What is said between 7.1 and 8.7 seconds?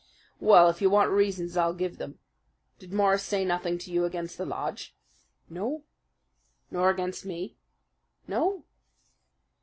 me?" "No."